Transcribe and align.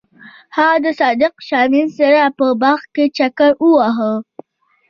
هغوی 0.57 0.79
د 0.85 0.87
صادق 0.99 1.33
شمیم 1.47 1.87
سره 1.99 2.21
په 2.37 2.45
باغ 2.61 2.81
کې 2.93 3.05
چکر 3.17 3.51
وواهه. 3.63 4.11